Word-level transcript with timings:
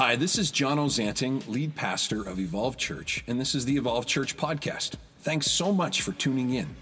Hi, 0.00 0.16
this 0.16 0.38
is 0.38 0.50
John 0.50 0.78
Ozanting, 0.78 1.46
lead 1.46 1.74
pastor 1.74 2.26
of 2.26 2.38
Evolve 2.38 2.78
Church, 2.78 3.22
and 3.26 3.38
this 3.38 3.54
is 3.54 3.66
the 3.66 3.76
Evolve 3.76 4.06
Church 4.06 4.34
podcast. 4.34 4.94
Thanks 5.18 5.50
so 5.50 5.72
much 5.72 6.00
for 6.00 6.12
tuning 6.12 6.54
in. 6.54 6.74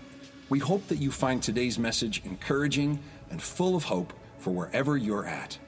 We 0.50 0.60
hope 0.60 0.87
that 0.87 0.98
you 0.98 1.10
find 1.10 1.42
today's 1.42 1.80
message 1.80 2.22
encouraging 2.24 3.00
and 3.32 3.42
full 3.42 3.74
of 3.74 3.82
hope 3.82 4.12
for 4.38 4.50
wherever 4.50 4.96
you're 4.96 5.26
at. 5.26 5.59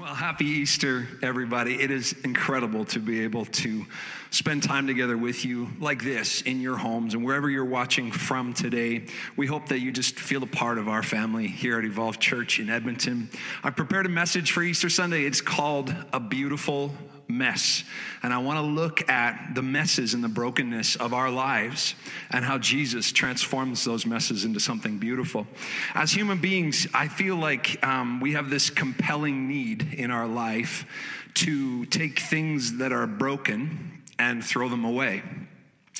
Well, 0.00 0.14
happy 0.14 0.46
Easter, 0.46 1.06
everybody. 1.20 1.74
It 1.74 1.90
is 1.90 2.14
incredible 2.24 2.86
to 2.86 2.98
be 2.98 3.24
able 3.24 3.44
to 3.44 3.84
spend 4.30 4.62
time 4.62 4.86
together 4.86 5.18
with 5.18 5.44
you 5.44 5.68
like 5.80 6.02
this 6.02 6.40
in 6.40 6.62
your 6.62 6.78
homes 6.78 7.12
and 7.12 7.22
wherever 7.22 7.50
you're 7.50 7.66
watching 7.66 8.10
from 8.10 8.54
today. 8.54 9.04
We 9.36 9.46
hope 9.46 9.68
that 9.68 9.80
you 9.80 9.92
just 9.92 10.18
feel 10.18 10.42
a 10.42 10.46
part 10.46 10.78
of 10.78 10.88
our 10.88 11.02
family 11.02 11.46
here 11.46 11.78
at 11.78 11.84
Evolve 11.84 12.18
Church 12.18 12.58
in 12.58 12.70
Edmonton. 12.70 13.28
I 13.62 13.68
prepared 13.68 14.06
a 14.06 14.08
message 14.08 14.52
for 14.52 14.62
Easter 14.62 14.88
Sunday. 14.88 15.24
It's 15.24 15.42
called 15.42 15.94
A 16.14 16.20
Beautiful 16.20 16.94
mess. 17.32 17.84
And 18.22 18.32
I 18.32 18.38
want 18.38 18.58
to 18.58 18.62
look 18.62 19.08
at 19.08 19.54
the 19.54 19.62
messes 19.62 20.14
and 20.14 20.22
the 20.22 20.28
brokenness 20.28 20.96
of 20.96 21.14
our 21.14 21.30
lives 21.30 21.94
and 22.30 22.44
how 22.44 22.58
Jesus 22.58 23.10
transforms 23.12 23.84
those 23.84 24.06
messes 24.06 24.44
into 24.44 24.60
something 24.60 24.98
beautiful. 24.98 25.46
As 25.94 26.12
human 26.12 26.38
beings, 26.38 26.86
I 26.94 27.08
feel 27.08 27.36
like 27.36 27.84
um, 27.84 28.20
we 28.20 28.32
have 28.32 28.50
this 28.50 28.70
compelling 28.70 29.48
need 29.48 29.94
in 29.94 30.10
our 30.10 30.26
life 30.26 30.86
to 31.34 31.86
take 31.86 32.18
things 32.18 32.78
that 32.78 32.92
are 32.92 33.06
broken 33.06 34.02
and 34.18 34.44
throw 34.44 34.68
them 34.68 34.84
away 34.84 35.22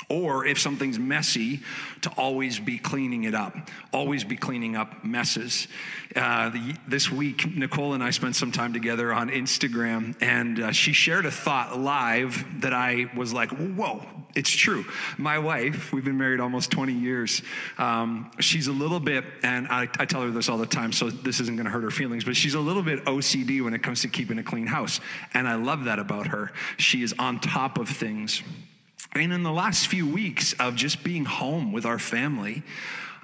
or 0.09 0.47
if 0.47 0.59
something's 0.59 0.98
messy, 0.98 1.61
to 2.02 2.11
always 2.16 2.59
be 2.59 2.79
cleaning 2.79 3.24
it 3.24 3.34
up, 3.34 3.56
always 3.92 4.25
be 4.25 4.37
cleaning 4.37 4.77
up 4.77 5.05
messes. 5.05 5.69
Uh, 6.15 6.51
the, 6.51 6.75
this 6.87 7.11
week, 7.11 7.56
Nicole 7.56 7.95
and 7.95 8.02
I 8.02 8.11
spent 8.11 8.37
some 8.37 8.52
time 8.52 8.73
together 8.73 9.12
on 9.12 9.30
Instagram, 9.30 10.15
and 10.20 10.61
uh, 10.61 10.73
she 10.73 10.92
shared 10.92 11.27
a 11.27 11.30
thought 11.30 11.78
live 11.78 12.61
that 12.61 12.75
I 12.75 13.11
was 13.17 13.33
like, 13.33 13.50
whoa, 13.50 14.05
it's 14.34 14.50
true. 14.50 14.84
My 15.17 15.39
wife, 15.39 15.92
we've 15.92 16.05
been 16.05 16.19
married 16.19 16.41
almost 16.41 16.70
20 16.70 16.92
years. 16.92 17.42
Um, 17.78 18.31
she's 18.41 18.66
a 18.66 18.72
little 18.72 19.00
bit, 19.00 19.25
and 19.42 19.69
I, 19.69 19.89
I 19.98 20.05
tell 20.05 20.22
her 20.22 20.31
this 20.31 20.48
all 20.48 20.59
the 20.59 20.66
time, 20.66 20.92
so 20.92 21.11
this 21.11 21.41
isn't 21.41 21.56
to 21.56 21.70
hurt 21.70 21.83
her 21.83 21.91
feelings, 21.91 22.25
but 22.25 22.37
she's 22.37 22.55
a 22.55 22.61
little 22.61 22.83
bit 22.83 23.05
OCD 23.05 23.62
when 23.62 23.75
it 23.75 23.83
comes 23.83 24.03
to 24.03 24.09
keeping 24.09 24.39
a 24.39 24.42
clean 24.42 24.66
house. 24.66 25.00
And 25.34 25.48
I 25.48 25.55
love 25.55 25.84
that 25.84 25.98
about 25.98 26.28
her. 26.28 26.53
She 26.78 27.03
is 27.03 27.14
on 27.19 27.41
top 27.41 27.78
of 27.78 27.89
things. 27.89 28.42
And 29.14 29.32
in 29.32 29.42
the 29.42 29.52
last 29.52 29.88
few 29.88 30.08
weeks 30.08 30.55
of 30.55 30.74
just 30.74 31.05
being 31.05 31.24
home 31.24 31.72
with 31.72 31.84
our 31.84 31.98
family, 31.98 32.62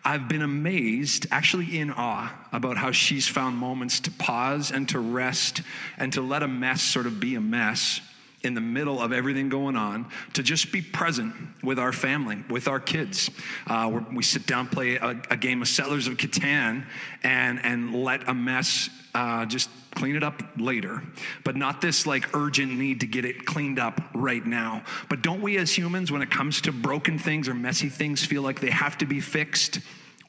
I've 0.05 0.28
been 0.28 0.42
amazed, 0.42 1.27
actually 1.30 1.78
in 1.78 1.91
awe, 1.91 2.33
about 2.53 2.77
how 2.77 2.92
she's 2.92 3.27
found 3.27 3.56
moments 3.56 4.00
to 4.00 4.11
pause 4.11 4.70
and 4.70 4.89
to 4.91 4.98
rest 4.98 5.62
and 5.97 6.12
to 6.12 6.20
let 6.20 6.42
a 6.42 6.48
mess 6.48 6.83
sort 6.83 7.06
of 7.06 7.20
be 7.20 7.34
a 7.34 7.41
mess 7.41 8.00
in 8.42 8.55
the 8.55 8.61
middle 8.61 9.00
of 9.00 9.12
everything 9.12 9.48
going 9.48 9.75
on 9.77 10.06
to 10.33 10.42
just 10.42 10.70
be 10.70 10.80
present 10.80 11.34
with 11.62 11.78
our 11.78 11.92
family, 11.92 12.39
with 12.48 12.69
our 12.69 12.78
kids. 12.78 13.30
Uh, 13.67 14.00
we 14.12 14.23
sit 14.23 14.47
down, 14.47 14.69
play 14.69 14.97
a, 14.97 15.20
a, 15.30 15.36
game 15.36 15.61
of 15.61 15.67
Settlers 15.67 16.06
of 16.06 16.14
Catan, 16.14 16.84
and, 17.25 17.61
and 17.64 18.05
let 18.05 18.28
a 18.28 18.34
mess 18.34 18.89
uh, 19.14 19.45
just 19.47 19.69
clean 19.99 20.15
it 20.15 20.23
up 20.23 20.45
later, 20.57 21.03
but 21.43 21.57
not 21.57 21.81
this 21.81 22.07
like 22.07 22.37
urgent 22.37 22.73
need 22.73 23.01
to 23.01 23.07
get 23.07 23.25
it 23.25 23.45
cleaned 23.45 23.81
up 23.81 24.01
right 24.15 24.47
now. 24.47 24.85
But 25.09 25.23
don't 25.23 25.43
we 25.43 25.59
as 25.59 25.77
humans, 25.77 26.13
when 26.13 26.23
it 26.23 26.31
comes 26.31 26.61
to 26.63 26.73
broken 26.73 27.19
things 27.19 27.49
or 27.49 27.55
messy 27.55 27.89
things, 27.89 28.25
feel 28.25 28.43
like 28.43 28.61
they 28.61 28.71
have 28.71 28.97
to 28.99 29.07
be 29.07 29.21
fixed 29.21 29.81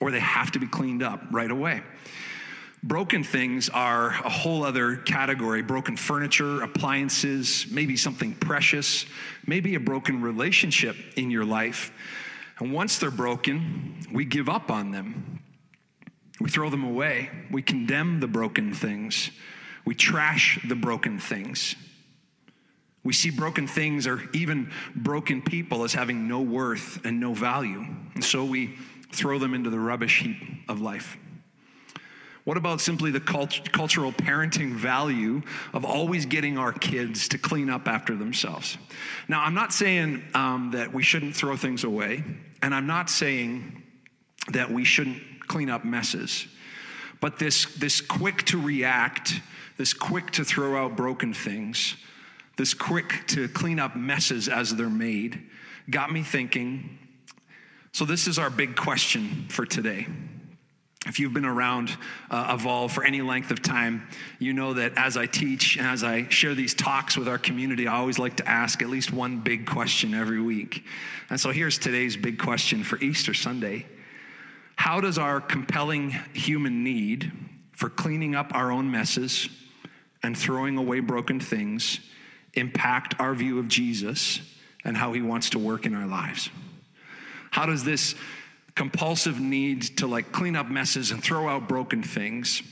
or 0.02 0.10
they 0.10 0.20
have 0.20 0.52
to 0.54 0.60
be 0.60 0.66
cleaned 0.66 1.04
up 1.04 1.22
right 1.30 1.52
away? 1.52 1.84
Broken 2.82 3.24
things 3.24 3.70
are 3.70 4.08
a 4.08 4.30
whole 4.30 4.64
other 4.64 4.96
category 4.96 5.62
broken 5.62 5.96
furniture, 5.96 6.64
appliances, 6.64 7.68
maybe 7.70 7.96
something 7.96 8.34
precious, 8.34 9.06
maybe 9.46 9.76
a 9.76 9.80
broken 9.80 10.24
relationship 10.24 10.96
in 11.16 11.30
your 11.30 11.46
life. 11.46 11.92
And 12.58 12.74
once 12.74 12.98
they're 12.98 13.12
broken, 13.12 14.00
we 14.12 14.26
give 14.26 14.50
up 14.50 14.72
on 14.72 14.90
them. 14.90 15.42
We 16.42 16.50
throw 16.50 16.72
them 16.72 16.86
away. 16.86 17.30
We 17.52 17.62
condemn 17.62 18.20
the 18.20 18.28
broken 18.28 18.74
things. 18.74 19.30
We 19.86 19.96
trash 19.96 20.60
the 20.68 20.76
broken 20.76 21.20
things. 21.20 21.76
We 23.04 23.14
see 23.14 23.32
broken 23.32 23.68
things 23.68 24.08
or 24.08 24.22
even 24.34 24.72
broken 24.96 25.42
people 25.42 25.84
as 25.84 25.94
having 25.94 26.28
no 26.28 26.42
worth 26.42 27.06
and 27.06 27.20
no 27.20 27.34
value. 27.34 27.86
And 28.14 28.24
so 28.24 28.44
we 28.44 28.78
throw 29.12 29.40
them 29.40 29.54
into 29.54 29.70
the 29.70 29.80
rubbish 29.80 30.22
heap 30.22 30.38
of 30.68 30.82
life. 30.82 31.18
What 32.44 32.58
about 32.58 32.82
simply 32.82 33.12
the 33.12 33.20
cult- 33.20 33.72
cultural 33.72 34.12
parenting 34.12 34.74
value 34.74 35.42
of 35.74 35.86
always 35.86 36.26
getting 36.26 36.58
our 36.58 36.72
kids 36.72 37.28
to 37.30 37.38
clean 37.38 37.70
up 37.70 37.88
after 37.88 38.16
themselves? 38.16 38.78
Now, 39.28 39.44
I'm 39.44 39.54
not 39.54 39.72
saying 39.72 40.24
um, 40.34 40.72
that 40.72 40.92
we 40.92 41.04
shouldn't 41.04 41.36
throw 41.36 41.56
things 41.56 41.84
away, 41.84 42.24
and 42.62 42.74
I'm 42.74 42.88
not 42.88 43.10
saying 43.10 43.84
that 44.52 44.72
we 44.72 44.84
shouldn't 44.84 45.48
clean 45.48 45.70
up 45.70 45.86
messes. 45.86 46.48
But 47.20 47.40
this, 47.40 47.66
this 47.76 48.02
quick 48.02 48.44
to 48.46 48.62
react, 48.62 49.34
this 49.78 49.94
quick 49.94 50.32
to 50.32 50.44
throw 50.44 50.84
out 50.84 50.96
broken 50.96 51.34
things, 51.34 51.96
this 52.58 52.74
quick 52.74 53.24
to 53.28 53.48
clean 53.50 53.80
up 53.80 53.96
messes 53.96 54.48
as 54.48 54.76
they're 54.76 54.90
made, 54.90 55.42
got 55.90 56.12
me 56.12 56.24
thinking. 56.24 56.98
So, 57.92 58.06
this 58.06 58.28
is 58.28 58.38
our 58.38 58.50
big 58.50 58.76
question 58.76 59.48
for 59.50 59.66
today. 59.66 60.08
If 61.06 61.18
you've 61.18 61.34
been 61.34 61.46
around 61.46 61.98
uh, 62.30 62.56
Evolve 62.60 62.92
for 62.92 63.06
any 63.06 63.22
length 63.22 63.52
of 63.52 63.62
time, 63.62 64.08
you 64.38 64.52
know 64.52 64.74
that 64.74 64.94
as 64.98 65.16
I 65.16 65.28
teach 65.28 65.78
and 65.78 65.88
as 65.88 66.04
I 66.04 66.28
share 66.28 66.54
these 66.54 66.74
talks 66.74 67.18
with 67.18 67.30
our 67.30 67.38
community, 67.38 67.88
I 67.88 67.96
always 67.96 68.20
like 68.20 68.36
to 68.38 68.48
ask 68.48 68.82
at 68.82 68.90
least 68.90 69.14
one 69.14 69.40
big 69.40 69.66
question 69.66 70.14
every 70.14 70.42
week. 70.42 70.84
And 71.30 71.40
so 71.40 71.52
here's 71.52 71.78
today's 71.78 72.18
big 72.18 72.38
question 72.38 72.84
for 72.84 73.00
Easter 73.00 73.34
Sunday 73.34 73.86
how 74.80 75.02
does 75.02 75.18
our 75.18 75.42
compelling 75.42 76.12
human 76.32 76.86
need 76.86 77.34
for 77.74 77.90
cleaning 77.90 78.34
up 78.34 78.56
our 78.56 78.72
own 78.72 78.90
messes 78.90 79.50
and 80.24 80.38
throwing 80.38 80.78
away 80.78 81.02
broken 81.02 81.38
things 81.38 82.00
impact 82.54 83.14
our 83.20 83.36
view 83.36 83.60
of 83.60 83.68
Jesus 83.68 84.40
and 84.86 84.96
how 84.96 85.12
he 85.12 85.22
wants 85.22 85.50
to 85.50 85.60
work 85.60 85.86
in 85.86 85.94
our 85.94 86.08
lives? 86.08 86.50
How 87.52 87.66
does 87.66 87.84
this 87.84 88.16
compulsive 88.74 89.38
need 89.38 89.82
to 89.98 90.08
like 90.08 90.32
clean 90.32 90.56
up 90.56 90.70
messes 90.70 91.12
and 91.12 91.22
throw 91.22 91.50
out 91.50 91.68
broken 91.68 92.02
things 92.02 92.64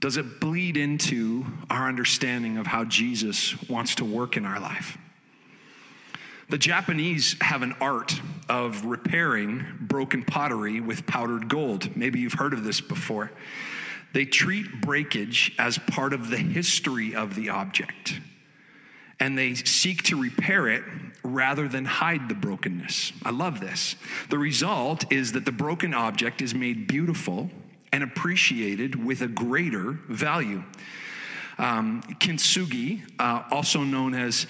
does 0.00 0.18
it 0.18 0.40
bleed 0.40 0.76
into 0.76 1.46
our 1.70 1.88
understanding 1.88 2.58
of 2.58 2.66
how 2.66 2.84
Jesus 2.84 3.56
wants 3.70 3.94
to 3.96 4.04
work 4.04 4.36
in 4.36 4.44
our 4.44 4.60
life? 4.60 4.98
The 6.50 6.58
Japanese 6.58 7.36
have 7.40 7.62
an 7.62 7.74
art 7.80 8.20
of 8.48 8.84
repairing 8.84 9.64
broken 9.80 10.24
pottery 10.24 10.80
with 10.80 11.06
powdered 11.06 11.48
gold. 11.48 11.96
Maybe 11.96 12.20
you've 12.20 12.34
heard 12.34 12.52
of 12.52 12.64
this 12.64 12.80
before. 12.80 13.30
They 14.12 14.24
treat 14.24 14.80
breakage 14.80 15.54
as 15.58 15.78
part 15.78 16.12
of 16.12 16.30
the 16.30 16.38
history 16.38 17.14
of 17.14 17.34
the 17.34 17.50
object, 17.50 18.18
and 19.20 19.36
they 19.36 19.54
seek 19.54 20.02
to 20.04 20.20
repair 20.20 20.68
it 20.68 20.82
rather 21.22 21.68
than 21.68 21.84
hide 21.84 22.28
the 22.28 22.34
brokenness. 22.34 23.12
I 23.24 23.30
love 23.30 23.60
this. 23.60 23.96
The 24.30 24.38
result 24.38 25.12
is 25.12 25.32
that 25.32 25.44
the 25.44 25.52
broken 25.52 25.92
object 25.92 26.40
is 26.40 26.54
made 26.54 26.86
beautiful 26.86 27.50
and 27.92 28.02
appreciated 28.02 29.02
with 29.04 29.22
a 29.22 29.28
greater 29.28 29.98
value. 30.08 30.62
Um, 31.58 32.02
kintsugi, 32.20 33.02
uh, 33.18 33.42
also 33.50 33.82
known 33.82 34.14
as 34.14 34.46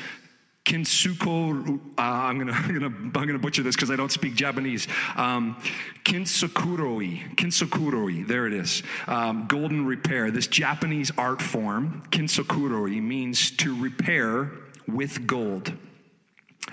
Kinsuko, 0.68 1.80
uh, 1.96 2.02
I'm 2.02 2.38
gonna, 2.38 2.52
I'm 2.54 2.74
gonna, 2.74 2.94
I'm 2.94 3.10
gonna 3.10 3.38
butcher 3.38 3.62
this 3.62 3.74
because 3.74 3.90
I 3.90 3.96
don't 3.96 4.12
speak 4.12 4.34
Japanese. 4.34 4.86
Um, 5.16 5.56
kintsukuroi, 6.04 7.36
kintsukuroi, 7.36 8.28
there 8.28 8.46
it 8.46 8.52
is. 8.52 8.82
Um, 9.06 9.46
golden 9.48 9.86
repair. 9.86 10.30
This 10.30 10.46
Japanese 10.46 11.10
art 11.16 11.40
form, 11.40 12.02
kintsukuroi, 12.10 13.02
means 13.02 13.50
to 13.52 13.74
repair 13.80 14.50
with 14.86 15.26
gold. 15.26 15.72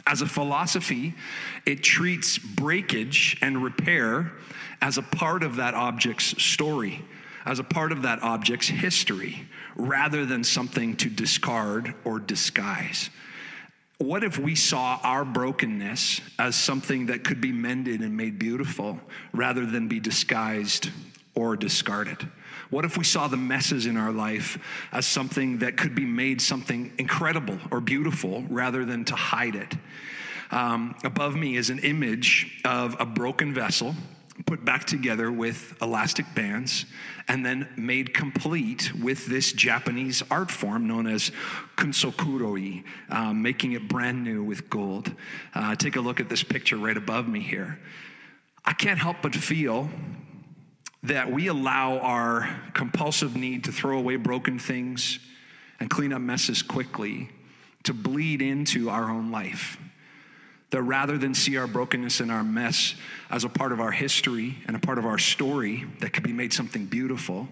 As 0.06 0.22
a 0.22 0.28
philosophy, 0.28 1.14
it 1.66 1.82
treats 1.82 2.38
breakage 2.38 3.38
and 3.42 3.64
repair 3.64 4.34
as 4.82 4.98
a 4.98 5.04
part 5.04 5.42
of 5.42 5.56
that 5.56 5.74
object's 5.74 6.44
story, 6.44 7.02
as 7.46 7.60
a 7.60 7.64
part 7.64 7.94
of 7.94 8.02
that 8.02 8.22
object's 8.22 8.68
history, 8.68 9.48
rather 9.78 10.26
than 10.26 10.44
something 10.44 10.98
to 10.98 11.10
discard 11.10 11.96
or 12.04 12.20
disguise. 12.20 13.10
What 13.98 14.26
if 14.26 14.38
we 14.38 14.56
saw 14.56 15.00
our 15.04 15.24
brokenness 15.24 16.20
as 16.38 16.56
something 16.56 17.06
that 17.06 17.24
could 17.24 17.40
be 17.40 17.54
mended 17.54 18.02
and 18.02 18.18
made 18.18 18.38
beautiful 18.38 19.00
rather 19.32 19.66
than 19.66 19.88
be 19.88 20.02
disguised 20.02 20.90
or 21.34 21.56
discarded? 21.56 22.28
What 22.70 22.84
if 22.84 22.98
we 22.98 23.06
saw 23.06 23.28
the 23.28 23.38
messes 23.38 23.86
in 23.86 23.96
our 23.96 24.12
life 24.12 24.58
as 24.92 25.06
something 25.06 25.60
that 25.60 25.78
could 25.78 25.96
be 25.96 26.04
made 26.04 26.42
something 26.42 26.92
incredible 26.98 27.58
or 27.72 27.80
beautiful 27.80 28.44
rather 28.50 28.84
than 28.84 29.06
to 29.06 29.16
hide 29.16 29.56
it? 29.56 29.74
Um, 30.52 30.96
above 31.06 31.36
me 31.36 31.56
is 31.56 31.70
an 31.70 31.80
image 31.80 32.62
of 32.66 32.98
a 33.00 33.06
broken 33.06 33.54
vessel 33.54 33.96
put 34.46 34.66
back 34.66 34.86
together 34.86 35.32
with 35.32 35.76
elastic 35.82 36.26
bands, 36.36 36.86
and 37.28 37.46
then 37.46 37.68
made 37.78 38.14
complete 38.14 38.94
with 38.96 39.26
this 39.28 39.54
Japanese 39.54 40.22
art 40.30 40.52
form 40.52 40.88
known 40.88 41.08
as 41.08 41.32
kintsukuroi, 41.78 42.84
um, 43.10 43.42
making 43.42 43.72
it 43.72 43.88
brand 43.88 44.24
new 44.24 44.44
with 44.44 44.70
gold. 44.70 45.12
Uh, 45.54 45.76
take 45.76 45.96
a 45.96 46.02
look 46.02 46.20
at 46.20 46.28
this 46.28 46.44
picture 46.44 46.78
right 46.78 46.98
above 46.98 47.28
me 47.28 47.40
here. 47.40 47.80
I 48.66 48.74
can't 48.74 49.00
help 49.00 49.18
but 49.22 49.34
feel 49.34 49.90
that 51.04 51.32
we 51.32 51.48
allow 51.48 52.00
our 52.00 52.50
compulsive 52.74 53.36
need 53.36 53.64
to 53.66 53.72
throw 53.72 53.98
away 53.98 54.16
broken 54.16 54.60
things 54.60 55.20
and 55.80 55.90
clean 55.90 56.12
up 56.12 56.22
messes 56.22 56.62
quickly 56.62 57.30
to 57.84 57.94
bleed 57.94 58.42
into 58.42 58.90
our 58.90 59.10
own 59.10 59.32
life. 59.32 59.78
That 60.72 60.82
rather 60.82 61.18
than 61.18 61.34
see 61.34 61.58
our 61.58 61.68
brokenness 61.68 62.20
and 62.20 62.32
our 62.32 62.44
mess 62.44 62.96
as 63.30 63.44
a 63.44 63.50
part 63.50 63.72
of 63.72 63.80
our 63.80 63.92
history 63.92 64.58
and 64.68 64.76
a 64.76 64.80
part 64.80 64.98
of 64.98 65.06
our 65.06 65.18
story 65.18 65.86
that 66.00 66.12
could 66.12 66.24
be 66.24 66.34
made 66.34 66.52
something 66.52 66.86
beautiful, 66.86 67.48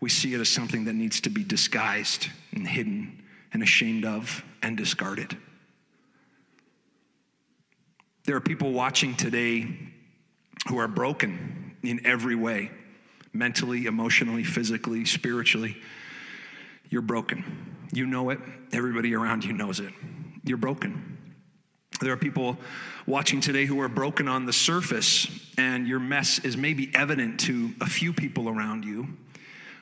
we 0.00 0.08
see 0.08 0.32
it 0.34 0.40
as 0.40 0.48
something 0.48 0.84
that 0.86 0.94
needs 0.94 1.20
to 1.22 1.30
be 1.30 1.44
disguised 1.44 2.28
and 2.52 2.66
hidden 2.66 3.22
and 3.52 3.62
ashamed 3.62 4.04
of 4.04 4.44
and 4.62 4.76
discarded. 4.76 5.36
There 8.24 8.36
are 8.36 8.40
people 8.40 8.72
watching 8.72 9.16
today 9.16 9.66
who 10.68 10.78
are 10.78 10.88
broken 10.88 11.76
in 11.82 12.06
every 12.06 12.36
way 12.36 12.70
mentally, 13.32 13.86
emotionally, 13.86 14.44
physically, 14.44 15.04
spiritually. 15.04 15.76
You're 16.90 17.02
broken. 17.02 17.86
You 17.92 18.06
know 18.06 18.30
it. 18.30 18.38
Everybody 18.72 19.14
around 19.14 19.44
you 19.44 19.52
knows 19.52 19.80
it. 19.80 19.92
You're 20.44 20.58
broken. 20.58 21.11
There 22.02 22.12
are 22.12 22.16
people 22.16 22.58
watching 23.06 23.40
today 23.40 23.64
who 23.64 23.80
are 23.80 23.88
broken 23.88 24.26
on 24.26 24.44
the 24.44 24.52
surface, 24.52 25.28
and 25.56 25.86
your 25.86 26.00
mess 26.00 26.40
is 26.40 26.56
maybe 26.56 26.90
evident 26.94 27.38
to 27.40 27.72
a 27.80 27.86
few 27.86 28.12
people 28.12 28.48
around 28.48 28.84
you, 28.84 29.06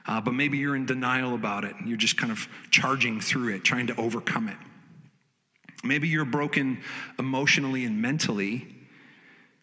uh, 0.07 0.21
but 0.21 0.33
maybe 0.33 0.59
you're 0.59 0.77
in 0.77 0.85
denial 0.85 1.35
about 1.35 1.65
it. 1.65 1.75
You're 1.85 1.97
just 1.97 2.19
kind 2.19 2.31
of 2.31 2.47
charging 2.71 3.21
through 3.21 3.55
it, 3.55 3.65
trying 3.65 3.87
to 3.87 3.97
overcome 3.97 4.49
it. 4.49 4.57
Maybe 5.83 6.09
you're 6.09 6.27
broken 6.27 6.83
emotionally 7.19 7.87
and 7.87 8.03
mentally, 8.03 8.69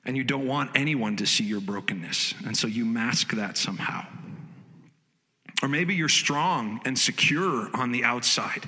and 0.04 0.18
you 0.18 0.24
don't 0.24 0.48
want 0.48 0.72
anyone 0.74 1.16
to 1.18 1.28
see 1.28 1.44
your 1.44 1.62
brokenness, 1.62 2.34
and 2.44 2.58
so 2.58 2.66
you 2.66 2.86
mask 2.86 3.34
that 3.34 3.56
somehow. 3.56 4.04
Or 5.62 5.68
maybe 5.68 5.94
you're 5.94 6.10
strong 6.10 6.82
and 6.86 6.98
secure 6.98 7.70
on 7.76 7.92
the 7.92 8.04
outside. 8.04 8.68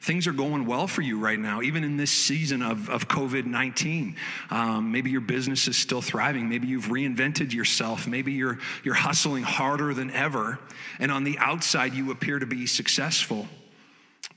Things 0.00 0.26
are 0.26 0.32
going 0.32 0.64
well 0.64 0.86
for 0.86 1.02
you 1.02 1.18
right 1.18 1.38
now, 1.38 1.60
even 1.60 1.84
in 1.84 1.96
this 1.96 2.10
season 2.10 2.62
of, 2.62 2.88
of 2.88 3.06
COVID 3.06 3.44
19. 3.44 4.16
Um, 4.50 4.92
maybe 4.92 5.10
your 5.10 5.20
business 5.20 5.68
is 5.68 5.76
still 5.76 6.00
thriving. 6.00 6.48
Maybe 6.48 6.68
you've 6.68 6.86
reinvented 6.86 7.52
yourself. 7.52 8.06
Maybe 8.06 8.32
you're, 8.32 8.58
you're 8.82 8.94
hustling 8.94 9.42
harder 9.42 9.92
than 9.92 10.10
ever. 10.10 10.58
And 10.98 11.12
on 11.12 11.24
the 11.24 11.38
outside, 11.38 11.92
you 11.94 12.10
appear 12.10 12.38
to 12.38 12.46
be 12.46 12.66
successful. 12.66 13.46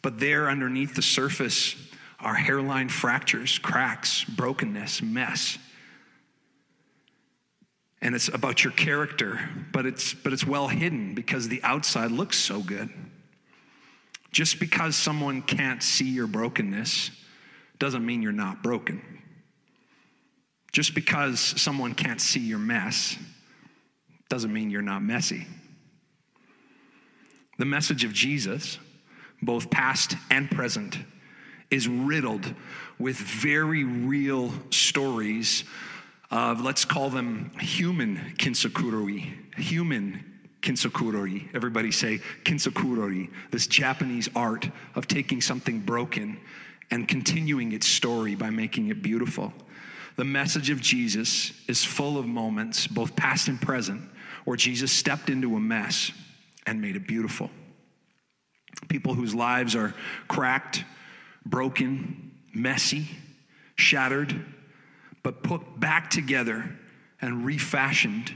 But 0.02 0.20
there, 0.20 0.50
underneath 0.50 0.96
the 0.96 1.02
surface, 1.02 1.76
are 2.20 2.36
hairline 2.36 2.90
fractures, 2.90 3.58
cracks, 3.58 4.24
brokenness, 4.26 5.02
mess 5.02 5.58
and 8.04 8.14
it's 8.16 8.28
about 8.28 8.66
your 8.66 8.74
character, 8.74 9.40
but 9.72 9.86
it's, 9.86 10.14
but 10.14 10.34
it's 10.34 10.46
well 10.46 10.68
hidden 10.68 11.16
because 11.16 11.48
the 11.48 11.64
outside 11.64 12.12
looks 12.12 12.38
so 12.38 12.60
good. 12.60 12.90
Just 14.34 14.60
because 14.60 14.96
someone 14.96 15.44
can't 15.44 15.84
see 15.84 16.10
your 16.10 16.26
brokenness 16.26 17.12
doesn't 17.78 18.04
mean 18.04 18.24
you're 18.24 18.32
not 18.32 18.64
broken. 18.64 19.02
Just 20.72 20.96
because 20.96 21.40
someone 21.40 21.94
can't 21.94 22.20
see 22.20 22.40
your 22.40 22.58
mess 22.58 23.16
doesn't 24.30 24.52
mean 24.52 24.72
you're 24.72 24.82
not 24.82 25.04
messy. 25.04 25.46
The 27.60 27.66
message 27.66 28.04
of 28.04 28.12
Jesus, 28.12 28.80
both 29.40 29.70
past 29.70 30.16
and 30.32 30.50
present, 30.50 30.98
is 31.70 31.88
riddled 31.88 32.56
with 32.98 33.18
very 33.18 33.84
real 33.84 34.52
stories 34.72 35.64
of, 36.32 36.60
let's 36.62 36.86
call 36.86 37.12
them 37.12 37.52
human 37.60 38.34
kintsukuroi, 38.40 39.60
human 39.60 40.33
kintsukuroi. 40.64 41.54
Everybody 41.54 41.92
say 41.92 42.20
kintsukuroi, 42.44 43.30
this 43.52 43.68
Japanese 43.68 44.30
art 44.36 44.70
of 44.96 45.08
taking 45.08 45.42
something 45.42 45.80
broken 45.80 46.40
and 46.90 47.08
continuing 47.08 47.74
its 47.74 47.86
story 47.86 48.34
by 48.34 48.50
making 48.50 48.88
it 48.88 49.04
beautiful. 49.04 49.54
The 50.16 50.24
message 50.24 50.70
of 50.70 50.80
Jesus 50.80 51.52
is 51.68 51.84
full 51.84 52.18
of 52.18 52.26
moments, 52.26 52.88
both 52.88 53.16
past 53.16 53.48
and 53.48 53.62
present, 53.62 54.02
where 54.46 54.58
Jesus 54.58 54.92
stepped 54.92 55.30
into 55.30 55.56
a 55.56 55.60
mess 55.60 56.12
and 56.66 56.82
made 56.82 56.96
it 56.96 57.08
beautiful. 57.08 57.50
People 58.88 59.14
whose 59.14 59.34
lives 59.34 59.76
are 59.76 59.94
cracked, 60.28 60.84
broken, 61.46 62.32
messy, 62.54 63.08
shattered, 63.76 64.46
but 65.24 65.42
put 65.42 65.80
back 65.80 66.10
together 66.10 66.78
and 67.22 67.46
refashioned 67.46 68.36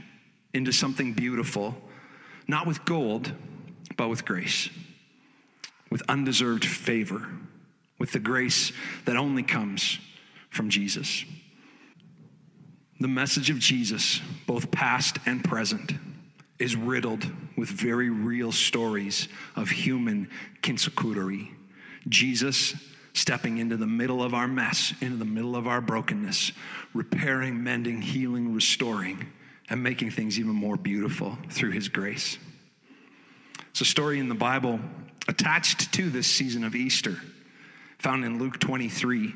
into 0.52 0.72
something 0.72 1.12
beautiful, 1.12 1.76
not 2.48 2.66
with 2.66 2.84
gold, 2.84 3.32
but 3.96 4.08
with 4.08 4.24
grace, 4.24 4.70
with 5.90 6.02
undeserved 6.08 6.64
favor, 6.64 7.28
with 7.98 8.12
the 8.12 8.18
grace 8.18 8.72
that 9.04 9.16
only 9.16 9.42
comes 9.42 9.98
from 10.50 10.70
Jesus. 10.70 11.24
The 13.00 13.08
message 13.08 13.50
of 13.50 13.58
Jesus, 13.58 14.20
both 14.46 14.70
past 14.70 15.18
and 15.26 15.44
present, 15.44 15.92
is 16.58 16.74
riddled 16.74 17.30
with 17.56 17.68
very 17.68 18.10
real 18.10 18.50
stories 18.50 19.28
of 19.54 19.68
human 19.68 20.28
kintsukuroi. 20.62 21.50
Jesus 22.08 22.74
stepping 23.12 23.58
into 23.58 23.76
the 23.76 23.86
middle 23.86 24.22
of 24.22 24.34
our 24.34 24.48
mess, 24.48 24.94
into 25.00 25.16
the 25.16 25.24
middle 25.24 25.54
of 25.54 25.66
our 25.66 25.80
brokenness, 25.80 26.52
repairing, 26.94 27.62
mending, 27.62 28.00
healing, 28.00 28.54
restoring, 28.54 29.26
and 29.70 29.82
making 29.82 30.10
things 30.10 30.38
even 30.38 30.52
more 30.52 30.76
beautiful 30.76 31.36
through 31.50 31.70
His 31.72 31.88
grace. 31.88 32.38
It's 33.70 33.80
a 33.80 33.84
story 33.84 34.18
in 34.18 34.28
the 34.28 34.34
Bible 34.34 34.80
attached 35.28 35.92
to 35.92 36.10
this 36.10 36.26
season 36.26 36.64
of 36.64 36.74
Easter, 36.74 37.16
found 37.98 38.24
in 38.24 38.38
Luke 38.38 38.58
23. 38.58 39.34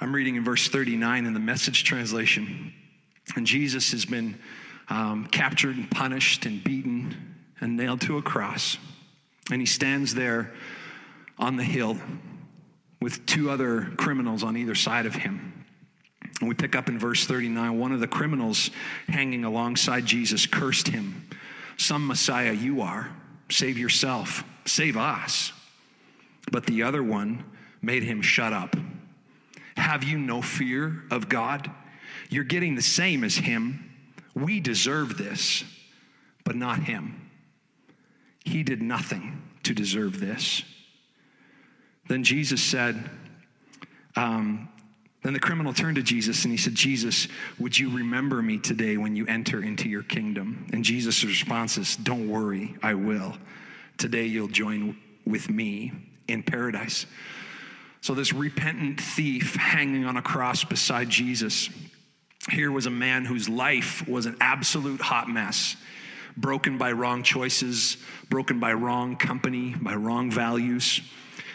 I'm 0.00 0.14
reading 0.14 0.36
in 0.36 0.44
verse 0.44 0.68
39 0.68 1.26
in 1.26 1.34
the 1.34 1.40
message 1.40 1.84
translation. 1.84 2.72
And 3.36 3.46
Jesus 3.46 3.92
has 3.92 4.04
been 4.04 4.38
um, 4.88 5.26
captured 5.28 5.76
and 5.76 5.90
punished 5.90 6.46
and 6.46 6.62
beaten 6.62 7.36
and 7.60 7.76
nailed 7.76 8.02
to 8.02 8.18
a 8.18 8.22
cross. 8.22 8.76
And 9.50 9.60
he 9.60 9.66
stands 9.66 10.14
there 10.14 10.52
on 11.38 11.56
the 11.56 11.64
hill 11.64 11.96
with 13.00 13.24
two 13.26 13.50
other 13.50 13.92
criminals 13.96 14.42
on 14.42 14.56
either 14.56 14.74
side 14.74 15.06
of 15.06 15.14
him. 15.14 15.63
And 16.40 16.48
we 16.48 16.54
pick 16.54 16.74
up 16.74 16.88
in 16.88 16.98
verse 16.98 17.26
39 17.26 17.78
one 17.78 17.92
of 17.92 18.00
the 18.00 18.08
criminals 18.08 18.70
hanging 19.08 19.44
alongside 19.44 20.06
Jesus 20.06 20.46
cursed 20.46 20.88
him, 20.88 21.28
Some 21.76 22.06
Messiah 22.06 22.52
you 22.52 22.82
are, 22.82 23.10
save 23.50 23.78
yourself, 23.78 24.44
save 24.64 24.96
us. 24.96 25.52
But 26.50 26.66
the 26.66 26.82
other 26.82 27.02
one 27.02 27.44
made 27.80 28.02
him 28.02 28.20
shut 28.20 28.52
up. 28.52 28.76
Have 29.76 30.04
you 30.04 30.18
no 30.18 30.42
fear 30.42 31.04
of 31.10 31.28
God? 31.28 31.70
You're 32.28 32.44
getting 32.44 32.74
the 32.74 32.82
same 32.82 33.24
as 33.24 33.36
him. 33.36 33.90
We 34.34 34.60
deserve 34.60 35.16
this, 35.16 35.64
but 36.44 36.56
not 36.56 36.84
him. 36.84 37.30
He 38.44 38.62
did 38.62 38.82
nothing 38.82 39.42
to 39.62 39.74
deserve 39.74 40.20
this. 40.20 40.62
Then 42.08 42.22
Jesus 42.22 42.62
said, 42.62 43.08
um, 44.16 44.68
then 45.24 45.32
the 45.32 45.40
criminal 45.40 45.72
turned 45.72 45.96
to 45.96 46.02
Jesus 46.02 46.44
and 46.44 46.52
he 46.52 46.58
said, 46.58 46.74
Jesus, 46.74 47.28
would 47.58 47.78
you 47.78 47.96
remember 47.96 48.42
me 48.42 48.58
today 48.58 48.98
when 48.98 49.16
you 49.16 49.26
enter 49.26 49.62
into 49.62 49.88
your 49.88 50.02
kingdom? 50.02 50.66
And 50.72 50.84
Jesus' 50.84 51.24
response 51.24 51.78
is, 51.78 51.96
Don't 51.96 52.28
worry, 52.28 52.74
I 52.82 52.92
will. 52.92 53.34
Today 53.96 54.26
you'll 54.26 54.48
join 54.48 54.98
with 55.24 55.48
me 55.48 55.92
in 56.28 56.42
paradise. 56.42 57.06
So, 58.02 58.12
this 58.12 58.34
repentant 58.34 59.00
thief 59.00 59.56
hanging 59.56 60.04
on 60.04 60.18
a 60.18 60.22
cross 60.22 60.62
beside 60.62 61.08
Jesus, 61.08 61.70
here 62.50 62.70
was 62.70 62.84
a 62.84 62.90
man 62.90 63.24
whose 63.24 63.48
life 63.48 64.06
was 64.06 64.26
an 64.26 64.36
absolute 64.42 65.00
hot 65.00 65.26
mess, 65.26 65.74
broken 66.36 66.76
by 66.76 66.92
wrong 66.92 67.22
choices, 67.22 67.96
broken 68.28 68.60
by 68.60 68.74
wrong 68.74 69.16
company, 69.16 69.74
by 69.80 69.94
wrong 69.94 70.30
values. 70.30 71.00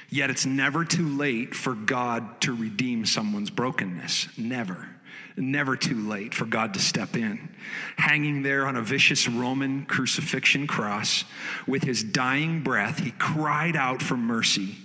Yet 0.09 0.29
it's 0.29 0.45
never 0.45 0.83
too 0.83 1.07
late 1.07 1.53
for 1.53 1.73
God 1.73 2.41
to 2.41 2.55
redeem 2.55 3.05
someone's 3.05 3.49
brokenness. 3.49 4.27
Never. 4.37 4.89
Never 5.37 5.75
too 5.77 6.07
late 6.07 6.33
for 6.33 6.45
God 6.45 6.73
to 6.73 6.79
step 6.79 7.15
in. 7.15 7.49
Hanging 7.97 8.41
there 8.41 8.65
on 8.65 8.75
a 8.75 8.81
vicious 8.81 9.27
Roman 9.27 9.85
crucifixion 9.85 10.67
cross 10.67 11.23
with 11.67 11.83
his 11.83 12.03
dying 12.03 12.61
breath, 12.61 12.99
he 12.99 13.11
cried 13.11 13.75
out 13.75 14.01
for 14.01 14.17
mercy 14.17 14.75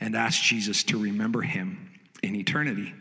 and 0.00 0.16
asked 0.16 0.42
Jesus 0.42 0.82
to 0.84 0.98
remember 0.98 1.42
him 1.42 1.90
in 2.22 2.34
eternity. 2.34 2.94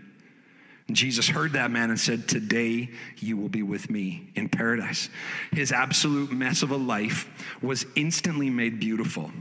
Jesus 0.91 1.27
heard 1.27 1.53
that 1.53 1.71
man 1.71 1.89
and 1.89 1.99
said, 1.99 2.27
Today 2.27 2.89
you 3.17 3.37
will 3.37 3.49
be 3.49 3.63
with 3.63 3.89
me 3.89 4.29
in 4.35 4.49
paradise. 4.49 5.09
His 5.51 5.71
absolute 5.71 6.31
mess 6.31 6.63
of 6.63 6.71
a 6.71 6.77
life 6.77 7.29
was 7.61 7.85
instantly 7.95 8.49
made 8.49 8.79
beautiful, 8.79 9.31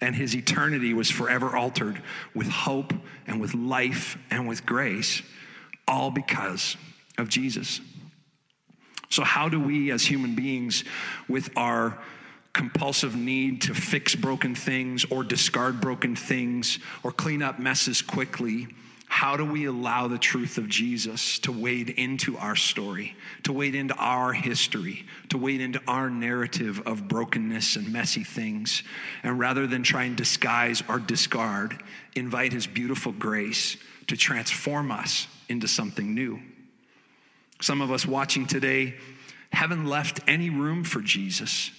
and 0.00 0.14
his 0.14 0.34
eternity 0.34 0.92
was 0.92 1.10
forever 1.10 1.56
altered 1.56 2.02
with 2.34 2.48
hope 2.48 2.92
and 3.26 3.40
with 3.40 3.54
life 3.54 4.18
and 4.30 4.46
with 4.46 4.66
grace, 4.66 5.22
all 5.88 6.10
because 6.10 6.76
of 7.18 7.28
Jesus. 7.28 7.80
So, 9.08 9.22
how 9.22 9.48
do 9.48 9.60
we 9.60 9.90
as 9.90 10.04
human 10.04 10.34
beings, 10.34 10.84
with 11.28 11.50
our 11.56 11.98
compulsive 12.52 13.14
need 13.14 13.60
to 13.62 13.74
fix 13.74 14.14
broken 14.14 14.54
things 14.54 15.04
or 15.10 15.22
discard 15.22 15.80
broken 15.80 16.16
things 16.16 16.78
or 17.02 17.12
clean 17.12 17.42
up 17.42 17.58
messes 17.58 18.00
quickly, 18.02 18.66
how 19.08 19.36
do 19.36 19.44
we 19.44 19.64
allow 19.66 20.08
the 20.08 20.18
truth 20.18 20.58
of 20.58 20.68
Jesus 20.68 21.38
to 21.40 21.52
wade 21.52 21.90
into 21.90 22.36
our 22.36 22.56
story, 22.56 23.16
to 23.44 23.52
wade 23.52 23.74
into 23.74 23.94
our 23.94 24.32
history, 24.32 25.06
to 25.28 25.38
wade 25.38 25.60
into 25.60 25.80
our 25.86 26.10
narrative 26.10 26.82
of 26.86 27.08
brokenness 27.08 27.76
and 27.76 27.92
messy 27.92 28.24
things? 28.24 28.82
And 29.22 29.38
rather 29.38 29.66
than 29.66 29.82
try 29.82 30.04
and 30.04 30.16
disguise 30.16 30.82
or 30.88 30.98
discard, 30.98 31.82
invite 32.14 32.52
His 32.52 32.66
beautiful 32.66 33.12
grace 33.12 33.76
to 34.08 34.16
transform 34.16 34.90
us 34.90 35.28
into 35.48 35.68
something 35.68 36.14
new. 36.14 36.40
Some 37.60 37.80
of 37.80 37.92
us 37.92 38.04
watching 38.04 38.46
today 38.46 38.94
haven't 39.50 39.86
left 39.86 40.20
any 40.26 40.50
room 40.50 40.84
for 40.84 41.00
Jesus, 41.00 41.70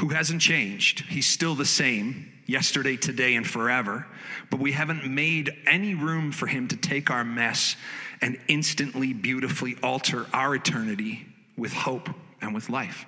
who 0.00 0.08
hasn't 0.08 0.42
changed. 0.42 1.00
He's 1.06 1.26
still 1.26 1.54
the 1.54 1.64
same 1.64 2.32
yesterday, 2.46 2.96
today, 2.96 3.34
and 3.34 3.46
forever. 3.46 4.06
But 4.50 4.60
we 4.60 4.72
haven't 4.72 5.06
made 5.06 5.54
any 5.66 5.94
room 5.94 6.32
for 6.32 6.46
him 6.46 6.68
to 6.68 6.76
take 6.76 7.10
our 7.10 7.24
mess 7.24 7.76
and 8.20 8.38
instantly, 8.48 9.12
beautifully 9.12 9.76
alter 9.82 10.26
our 10.32 10.54
eternity 10.54 11.26
with 11.56 11.72
hope 11.72 12.08
and 12.40 12.54
with 12.54 12.70
life. 12.70 13.04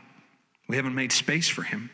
We 0.69 0.77
haven't 0.77 0.95
made 0.95 1.13
space 1.13 1.49
for 1.49 1.63
him. 1.63 1.91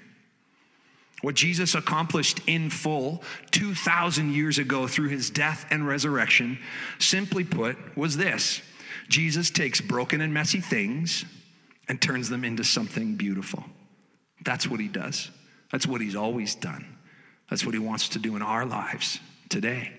What 1.23 1.37
Jesus 1.37 1.75
accomplished 1.75 2.41
in 2.47 2.69
full 2.69 3.23
2,000 3.53 4.35
years 4.35 4.59
ago 4.59 4.87
through 4.87 5.09
his 5.09 5.31
death 5.31 5.65
and 5.71 5.87
resurrection, 5.87 6.59
simply 6.99 7.45
put, 7.45 7.77
was 7.97 8.17
this 8.17 8.61
Jesus 9.09 9.51
takes 9.51 9.81
broken 9.81 10.21
and 10.21 10.35
messy 10.35 10.61
things 10.61 11.25
and 11.89 12.01
turns 12.01 12.29
them 12.29 12.45
into 12.45 12.65
something 12.65 13.17
beautiful. 13.17 13.65
That's 14.45 14.69
what 14.69 14.81
he 14.81 14.89
does. 14.89 15.31
That's 15.71 15.87
what 15.87 16.01
he's 16.01 16.17
always 16.17 16.55
done. 16.55 16.94
That's 17.51 17.65
what 17.65 17.75
he 17.75 17.81
wants 17.81 18.11
to 18.11 18.19
do 18.19 18.37
in 18.37 18.43
our 18.43 18.65
lives 18.65 19.21
today. 19.49 19.93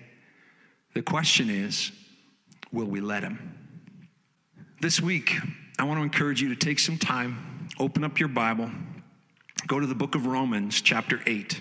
The 0.94 1.02
question 1.02 1.50
is 1.50 1.92
will 2.72 2.86
we 2.86 3.00
let 3.00 3.22
him? 3.22 3.54
This 4.80 5.00
week, 5.00 5.36
I 5.78 5.84
want 5.84 5.98
to 5.98 6.02
encourage 6.02 6.42
you 6.42 6.50
to 6.50 6.56
take 6.56 6.78
some 6.78 6.98
time, 6.98 7.68
open 7.78 8.04
up 8.04 8.18
your 8.18 8.28
Bible, 8.28 8.70
go 9.66 9.80
to 9.80 9.86
the 9.86 9.94
book 9.94 10.14
of 10.14 10.26
Romans, 10.26 10.80
chapter 10.80 11.20
8. 11.26 11.60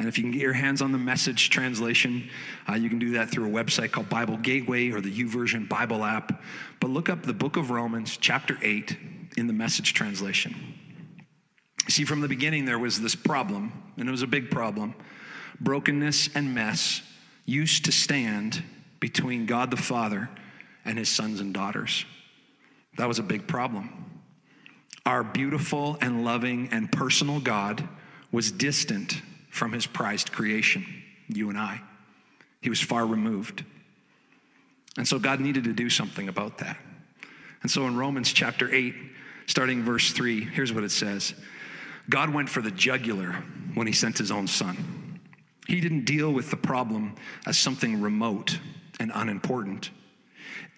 And 0.00 0.08
if 0.08 0.16
you 0.16 0.24
can 0.24 0.32
get 0.32 0.40
your 0.40 0.54
hands 0.54 0.80
on 0.80 0.92
the 0.92 0.98
message 0.98 1.50
translation, 1.50 2.30
uh, 2.66 2.74
you 2.74 2.88
can 2.88 2.98
do 2.98 3.12
that 3.12 3.30
through 3.30 3.46
a 3.46 3.64
website 3.64 3.92
called 3.92 4.08
Bible 4.08 4.38
Gateway 4.38 4.90
or 4.90 5.00
the 5.00 5.12
YouVersion 5.12 5.68
Bible 5.68 6.04
app. 6.04 6.42
But 6.80 6.88
look 6.88 7.10
up 7.10 7.22
the 7.22 7.34
book 7.34 7.58
of 7.58 7.70
Romans, 7.70 8.16
chapter 8.16 8.56
8, 8.62 8.96
in 9.36 9.46
the 9.46 9.52
message 9.52 9.92
translation. 9.92 10.79
See, 11.90 12.04
from 12.04 12.20
the 12.20 12.28
beginning, 12.28 12.66
there 12.66 12.78
was 12.78 13.00
this 13.00 13.16
problem, 13.16 13.72
and 13.96 14.08
it 14.08 14.12
was 14.12 14.22
a 14.22 14.28
big 14.28 14.50
problem. 14.50 14.94
Brokenness 15.60 16.30
and 16.36 16.54
mess 16.54 17.02
used 17.46 17.84
to 17.86 17.92
stand 17.92 18.62
between 19.00 19.44
God 19.44 19.72
the 19.72 19.76
Father 19.76 20.30
and 20.84 20.96
his 20.96 21.08
sons 21.08 21.40
and 21.40 21.52
daughters. 21.52 22.04
That 22.96 23.08
was 23.08 23.18
a 23.18 23.24
big 23.24 23.48
problem. 23.48 24.20
Our 25.04 25.24
beautiful 25.24 25.98
and 26.00 26.24
loving 26.24 26.68
and 26.70 26.92
personal 26.92 27.40
God 27.40 27.88
was 28.30 28.52
distant 28.52 29.20
from 29.50 29.72
his 29.72 29.84
prized 29.86 30.30
creation, 30.30 30.86
you 31.28 31.48
and 31.48 31.58
I. 31.58 31.80
He 32.60 32.70
was 32.70 32.80
far 32.80 33.04
removed. 33.04 33.64
And 34.96 35.08
so 35.08 35.18
God 35.18 35.40
needed 35.40 35.64
to 35.64 35.72
do 35.72 35.90
something 35.90 36.28
about 36.28 36.58
that. 36.58 36.76
And 37.62 37.70
so 37.70 37.86
in 37.86 37.96
Romans 37.96 38.32
chapter 38.32 38.72
8, 38.72 38.94
starting 39.46 39.82
verse 39.82 40.12
3, 40.12 40.44
here's 40.44 40.72
what 40.72 40.84
it 40.84 40.92
says 40.92 41.34
God 42.08 42.32
went 42.32 42.48
for 42.48 42.62
the 42.62 42.70
jugular 42.70 43.32
when 43.74 43.86
he 43.86 43.92
sent 43.92 44.18
his 44.18 44.30
own 44.30 44.46
son. 44.46 45.20
He 45.66 45.80
didn't 45.80 46.04
deal 46.04 46.32
with 46.32 46.50
the 46.50 46.56
problem 46.56 47.14
as 47.46 47.58
something 47.58 48.00
remote 48.00 48.58
and 48.98 49.12
unimportant. 49.14 49.90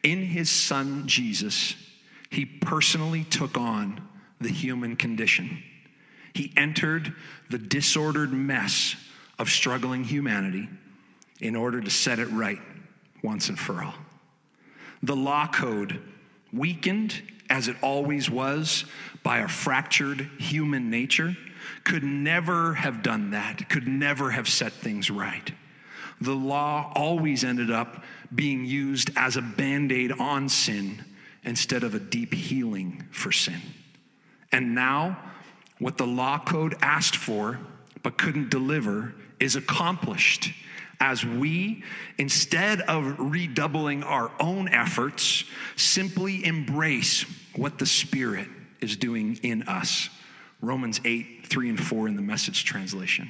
In 0.02 0.22
his 0.22 0.50
son 0.50 1.06
Jesus, 1.06 1.74
he 2.30 2.44
personally 2.44 3.24
took 3.24 3.56
on 3.56 4.06
the 4.40 4.50
human 4.50 4.96
condition. 4.96 5.62
He 6.34 6.52
entered 6.56 7.14
the 7.50 7.58
disordered 7.58 8.32
mess 8.32 8.96
of 9.38 9.48
struggling 9.50 10.04
humanity 10.04 10.68
in 11.40 11.56
order 11.56 11.80
to 11.80 11.90
set 11.90 12.18
it 12.18 12.30
right 12.30 12.60
once 13.22 13.48
and 13.48 13.58
for 13.58 13.82
all. 13.82 13.94
The 15.02 15.16
law 15.16 15.46
code, 15.46 16.00
weakened 16.52 17.22
as 17.52 17.68
it 17.68 17.76
always 17.82 18.30
was 18.30 18.86
by 19.22 19.40
a 19.40 19.46
fractured 19.46 20.22
human 20.38 20.88
nature, 20.88 21.36
could 21.84 22.02
never 22.02 22.72
have 22.72 23.02
done 23.02 23.32
that, 23.32 23.68
could 23.68 23.86
never 23.86 24.30
have 24.30 24.48
set 24.48 24.72
things 24.72 25.10
right. 25.10 25.52
The 26.18 26.34
law 26.34 26.90
always 26.96 27.44
ended 27.44 27.70
up 27.70 28.04
being 28.34 28.64
used 28.64 29.10
as 29.16 29.36
a 29.36 29.42
band 29.42 29.92
aid 29.92 30.12
on 30.12 30.48
sin 30.48 31.04
instead 31.44 31.84
of 31.84 31.94
a 31.94 31.98
deep 31.98 32.32
healing 32.32 33.06
for 33.10 33.30
sin. 33.30 33.60
And 34.50 34.74
now, 34.74 35.18
what 35.78 35.98
the 35.98 36.06
law 36.06 36.38
code 36.38 36.74
asked 36.80 37.16
for 37.16 37.60
but 38.02 38.16
couldn't 38.16 38.48
deliver 38.48 39.14
is 39.38 39.56
accomplished 39.56 40.52
as 41.02 41.26
we, 41.26 41.82
instead 42.16 42.80
of 42.82 43.16
redoubling 43.18 44.04
our 44.04 44.30
own 44.38 44.68
efforts, 44.68 45.42
simply 45.74 46.44
embrace 46.44 47.24
what 47.56 47.76
the 47.80 47.86
Spirit 47.86 48.46
is 48.80 48.96
doing 48.96 49.36
in 49.42 49.64
us. 49.64 50.08
Romans 50.60 51.00
8, 51.04 51.44
3 51.48 51.70
and 51.70 51.84
4 51.84 52.06
in 52.06 52.14
the 52.14 52.22
message 52.22 52.64
translation. 52.64 53.28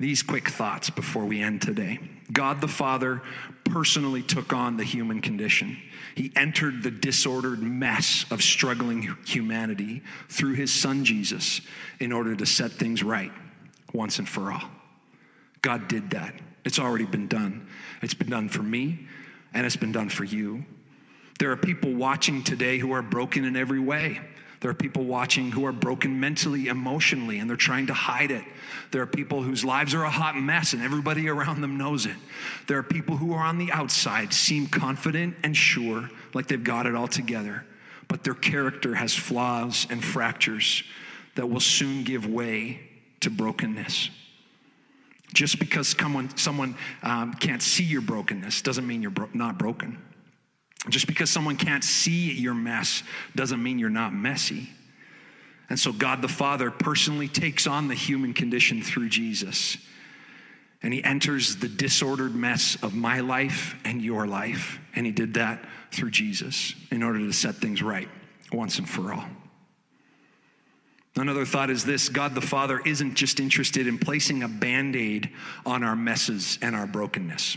These 0.00 0.22
quick 0.22 0.48
thoughts 0.48 0.88
before 0.88 1.26
we 1.26 1.42
end 1.42 1.60
today. 1.60 1.98
God 2.32 2.62
the 2.62 2.68
Father 2.68 3.20
personally 3.64 4.22
took 4.22 4.54
on 4.54 4.78
the 4.78 4.84
human 4.84 5.20
condition. 5.20 5.76
He 6.14 6.32
entered 6.36 6.82
the 6.82 6.90
disordered 6.90 7.60
mess 7.60 8.24
of 8.30 8.42
struggling 8.42 9.14
humanity 9.26 10.02
through 10.30 10.54
his 10.54 10.72
son 10.72 11.04
Jesus 11.04 11.60
in 12.00 12.12
order 12.12 12.34
to 12.34 12.46
set 12.46 12.72
things 12.72 13.02
right 13.02 13.32
once 13.92 14.18
and 14.18 14.28
for 14.28 14.52
all. 14.52 14.70
God 15.60 15.86
did 15.86 16.10
that. 16.12 16.34
It's 16.68 16.78
already 16.78 17.06
been 17.06 17.28
done. 17.28 17.66
It's 18.02 18.12
been 18.12 18.28
done 18.28 18.50
for 18.50 18.62
me, 18.62 19.08
and 19.54 19.64
it's 19.64 19.74
been 19.74 19.90
done 19.90 20.10
for 20.10 20.24
you. 20.24 20.66
There 21.38 21.50
are 21.50 21.56
people 21.56 21.94
watching 21.94 22.44
today 22.44 22.76
who 22.76 22.92
are 22.92 23.00
broken 23.00 23.46
in 23.46 23.56
every 23.56 23.80
way. 23.80 24.20
There 24.60 24.70
are 24.70 24.74
people 24.74 25.04
watching 25.04 25.50
who 25.50 25.64
are 25.64 25.72
broken 25.72 26.20
mentally, 26.20 26.66
emotionally, 26.66 27.38
and 27.38 27.48
they're 27.48 27.56
trying 27.56 27.86
to 27.86 27.94
hide 27.94 28.30
it. 28.30 28.44
There 28.90 29.00
are 29.00 29.06
people 29.06 29.40
whose 29.40 29.64
lives 29.64 29.94
are 29.94 30.04
a 30.04 30.10
hot 30.10 30.36
mess 30.36 30.74
and 30.74 30.82
everybody 30.82 31.26
around 31.30 31.62
them 31.62 31.78
knows 31.78 32.04
it. 32.04 32.16
There 32.66 32.76
are 32.76 32.82
people 32.82 33.16
who 33.16 33.32
are 33.32 33.42
on 33.42 33.56
the 33.56 33.72
outside, 33.72 34.34
seem 34.34 34.66
confident 34.66 35.36
and 35.42 35.56
sure, 35.56 36.10
like 36.34 36.48
they've 36.48 36.62
got 36.62 36.84
it 36.84 36.94
all 36.94 37.08
together, 37.08 37.64
but 38.08 38.24
their 38.24 38.34
character 38.34 38.94
has 38.94 39.14
flaws 39.14 39.86
and 39.88 40.04
fractures 40.04 40.82
that 41.34 41.46
will 41.46 41.60
soon 41.60 42.04
give 42.04 42.26
way 42.26 42.80
to 43.20 43.30
brokenness. 43.30 44.10
Just 45.34 45.58
because 45.58 45.88
someone, 45.88 46.34
someone 46.36 46.76
um, 47.02 47.34
can't 47.34 47.62
see 47.62 47.84
your 47.84 48.00
brokenness 48.00 48.62
doesn't 48.62 48.86
mean 48.86 49.02
you're 49.02 49.10
bro- 49.10 49.28
not 49.34 49.58
broken. 49.58 50.02
Just 50.88 51.06
because 51.06 51.28
someone 51.28 51.56
can't 51.56 51.84
see 51.84 52.32
your 52.32 52.54
mess 52.54 53.02
doesn't 53.34 53.62
mean 53.62 53.78
you're 53.78 53.90
not 53.90 54.12
messy. 54.12 54.70
And 55.68 55.78
so 55.78 55.92
God 55.92 56.22
the 56.22 56.28
Father 56.28 56.70
personally 56.70 57.28
takes 57.28 57.66
on 57.66 57.88
the 57.88 57.94
human 57.94 58.32
condition 58.32 58.82
through 58.82 59.10
Jesus. 59.10 59.76
And 60.82 60.94
he 60.94 61.02
enters 61.02 61.56
the 61.56 61.68
disordered 61.68 62.34
mess 62.34 62.78
of 62.82 62.94
my 62.94 63.20
life 63.20 63.74
and 63.84 64.00
your 64.00 64.26
life. 64.26 64.78
And 64.94 65.04
he 65.04 65.12
did 65.12 65.34
that 65.34 65.64
through 65.92 66.12
Jesus 66.12 66.74
in 66.90 67.02
order 67.02 67.18
to 67.18 67.32
set 67.32 67.56
things 67.56 67.82
right 67.82 68.08
once 68.52 68.78
and 68.78 68.88
for 68.88 69.12
all. 69.12 69.24
Another 71.18 71.44
thought 71.44 71.68
is 71.68 71.84
this 71.84 72.08
God 72.08 72.34
the 72.34 72.40
Father 72.40 72.80
isn't 72.84 73.14
just 73.14 73.40
interested 73.40 73.88
in 73.88 73.98
placing 73.98 74.44
a 74.44 74.48
band 74.48 74.94
aid 74.94 75.30
on 75.66 75.82
our 75.82 75.96
messes 75.96 76.58
and 76.62 76.76
our 76.76 76.86
brokenness, 76.86 77.56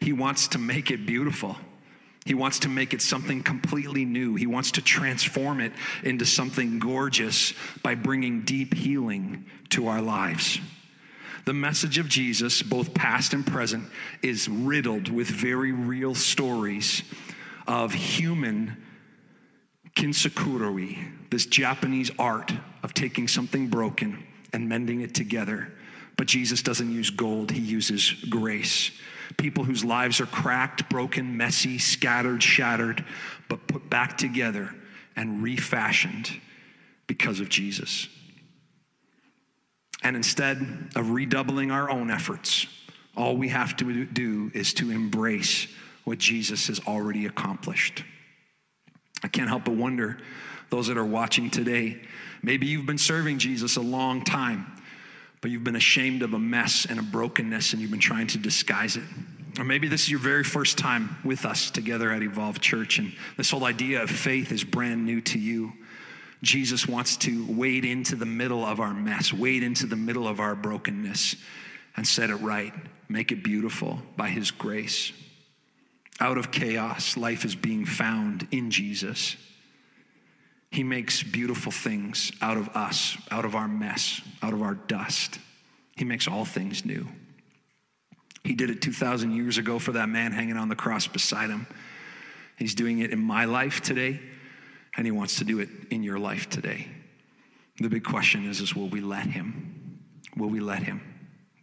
He 0.00 0.12
wants 0.12 0.48
to 0.48 0.58
make 0.58 0.90
it 0.90 1.04
beautiful. 1.04 1.56
He 2.24 2.34
wants 2.34 2.58
to 2.60 2.68
make 2.68 2.92
it 2.92 3.00
something 3.00 3.42
completely 3.42 4.04
new. 4.04 4.34
He 4.34 4.46
wants 4.46 4.72
to 4.72 4.82
transform 4.82 5.60
it 5.60 5.72
into 6.02 6.26
something 6.26 6.78
gorgeous 6.78 7.54
by 7.82 7.94
bringing 7.94 8.42
deep 8.42 8.74
healing 8.74 9.46
to 9.70 9.88
our 9.88 10.02
lives. 10.02 10.60
The 11.46 11.54
message 11.54 11.96
of 11.96 12.06
Jesus, 12.06 12.60
both 12.60 12.92
past 12.92 13.32
and 13.32 13.46
present, 13.46 13.84
is 14.20 14.46
riddled 14.46 15.08
with 15.08 15.28
very 15.28 15.72
real 15.72 16.14
stories 16.14 17.02
of 17.66 17.94
human 17.94 18.76
kintsukuroi, 19.96 21.17
this 21.30 21.46
Japanese 21.46 22.10
art 22.18 22.52
of 22.82 22.94
taking 22.94 23.28
something 23.28 23.68
broken 23.68 24.24
and 24.52 24.68
mending 24.68 25.00
it 25.02 25.14
together. 25.14 25.72
But 26.16 26.26
Jesus 26.26 26.62
doesn't 26.62 26.90
use 26.90 27.10
gold, 27.10 27.50
he 27.50 27.60
uses 27.60 28.12
grace. 28.28 28.90
People 29.36 29.64
whose 29.64 29.84
lives 29.84 30.20
are 30.20 30.26
cracked, 30.26 30.88
broken, 30.88 31.36
messy, 31.36 31.78
scattered, 31.78 32.42
shattered, 32.42 33.04
but 33.48 33.66
put 33.66 33.88
back 33.88 34.16
together 34.16 34.74
and 35.16 35.42
refashioned 35.42 36.30
because 37.06 37.40
of 37.40 37.48
Jesus. 37.48 38.08
And 40.02 40.16
instead 40.16 40.90
of 40.96 41.10
redoubling 41.10 41.70
our 41.70 41.90
own 41.90 42.10
efforts, 42.10 42.66
all 43.16 43.36
we 43.36 43.48
have 43.48 43.76
to 43.78 44.04
do 44.06 44.50
is 44.54 44.72
to 44.74 44.90
embrace 44.90 45.66
what 46.04 46.18
Jesus 46.18 46.68
has 46.68 46.80
already 46.86 47.26
accomplished. 47.26 48.04
I 49.22 49.28
can't 49.28 49.48
help 49.48 49.64
but 49.64 49.74
wonder, 49.74 50.18
those 50.70 50.88
that 50.88 50.96
are 50.96 51.04
watching 51.04 51.50
today, 51.50 52.00
maybe 52.42 52.66
you've 52.66 52.86
been 52.86 52.98
serving 52.98 53.38
Jesus 53.38 53.76
a 53.76 53.80
long 53.80 54.22
time, 54.22 54.66
but 55.40 55.50
you've 55.50 55.64
been 55.64 55.76
ashamed 55.76 56.22
of 56.22 56.34
a 56.34 56.38
mess 56.38 56.86
and 56.88 56.98
a 56.98 57.02
brokenness 57.02 57.72
and 57.72 57.82
you've 57.82 57.90
been 57.90 58.00
trying 58.00 58.26
to 58.28 58.38
disguise 58.38 58.96
it. 58.96 59.04
Or 59.58 59.64
maybe 59.64 59.88
this 59.88 60.02
is 60.02 60.10
your 60.10 60.20
very 60.20 60.44
first 60.44 60.78
time 60.78 61.16
with 61.24 61.44
us 61.44 61.70
together 61.70 62.12
at 62.12 62.22
Evolve 62.22 62.60
Church, 62.60 62.98
and 62.98 63.12
this 63.36 63.50
whole 63.50 63.64
idea 63.64 64.02
of 64.02 64.10
faith 64.10 64.52
is 64.52 64.62
brand 64.62 65.04
new 65.04 65.20
to 65.22 65.38
you. 65.38 65.72
Jesus 66.42 66.86
wants 66.86 67.16
to 67.18 67.44
wade 67.52 67.84
into 67.84 68.14
the 68.14 68.26
middle 68.26 68.64
of 68.64 68.78
our 68.78 68.94
mess, 68.94 69.32
wade 69.32 69.64
into 69.64 69.86
the 69.86 69.96
middle 69.96 70.28
of 70.28 70.38
our 70.38 70.54
brokenness, 70.54 71.34
and 71.96 72.06
set 72.06 72.30
it 72.30 72.36
right, 72.36 72.72
make 73.08 73.32
it 73.32 73.42
beautiful 73.42 74.00
by 74.16 74.28
His 74.28 74.52
grace. 74.52 75.12
Out 76.20 76.38
of 76.38 76.52
chaos, 76.52 77.16
life 77.16 77.44
is 77.44 77.56
being 77.56 77.84
found 77.84 78.46
in 78.52 78.70
Jesus. 78.70 79.36
He 80.70 80.84
makes 80.84 81.22
beautiful 81.22 81.72
things 81.72 82.32
out 82.42 82.56
of 82.56 82.68
us, 82.76 83.16
out 83.30 83.44
of 83.44 83.54
our 83.54 83.68
mess, 83.68 84.20
out 84.42 84.52
of 84.52 84.62
our 84.62 84.74
dust. 84.74 85.38
He 85.96 86.04
makes 86.04 86.28
all 86.28 86.44
things 86.44 86.84
new. 86.84 87.08
He 88.44 88.54
did 88.54 88.70
it 88.70 88.80
2,000 88.80 89.32
years 89.32 89.58
ago 89.58 89.78
for 89.78 89.92
that 89.92 90.08
man 90.08 90.32
hanging 90.32 90.56
on 90.56 90.68
the 90.68 90.76
cross 90.76 91.06
beside 91.06 91.50
him. 91.50 91.66
He's 92.56 92.74
doing 92.74 93.00
it 93.00 93.12
in 93.12 93.18
my 93.18 93.44
life 93.44 93.80
today, 93.80 94.20
and 94.96 95.06
he 95.06 95.10
wants 95.10 95.38
to 95.38 95.44
do 95.44 95.58
it 95.60 95.68
in 95.90 96.02
your 96.02 96.18
life 96.18 96.48
today. 96.48 96.88
The 97.80 97.88
big 97.88 98.04
question 98.04 98.48
is, 98.48 98.60
is 98.60 98.74
will 98.74 98.88
we 98.88 99.00
let 99.00 99.26
him? 99.26 100.00
Will 100.36 100.48
we 100.48 100.60
let 100.60 100.82
him? 100.82 101.00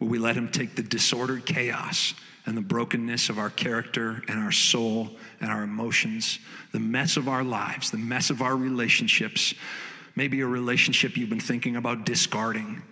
Will 0.00 0.08
we 0.08 0.18
let 0.18 0.36
him 0.36 0.48
take 0.48 0.74
the 0.74 0.82
disordered 0.82 1.44
chaos 1.46 2.14
and 2.46 2.56
the 2.56 2.62
brokenness 2.62 3.28
of 3.28 3.38
our 3.38 3.50
character 3.50 4.22
and 4.28 4.38
our 4.38 4.52
soul 4.52 5.10
and 5.40 5.50
our 5.50 5.64
emotions, 5.64 6.38
the 6.72 6.78
mess 6.78 7.16
of 7.16 7.28
our 7.28 7.42
lives, 7.42 7.90
the 7.90 7.98
mess 7.98 8.30
of 8.30 8.40
our 8.40 8.56
relationships, 8.56 9.54
maybe 10.14 10.40
a 10.40 10.46
relationship 10.46 11.16
you've 11.16 11.28
been 11.28 11.40
thinking 11.40 11.76
about 11.76 12.06
discarding? 12.06 12.82